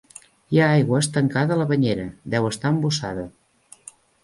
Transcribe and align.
Hi 0.53 0.61
ha 0.61 0.69
aigua 0.77 1.01
estancada 1.05 1.53
a 1.57 1.59
la 1.61 1.67
banyera; 1.73 2.07
deu 2.37 2.49
estar 2.51 2.75
embussada. 2.77 3.29